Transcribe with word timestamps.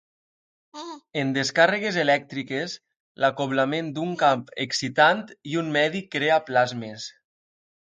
En 1.23 1.33
descàrregues 1.35 1.99
elèctriques, 2.05 2.75
l'acoblament 3.25 3.95
d'un 4.01 4.19
camp 4.25 4.45
excitant 4.69 5.25
i 5.55 5.59
un 5.65 5.75
medi 5.81 6.07
crea 6.19 6.45
plasmes. 6.53 7.13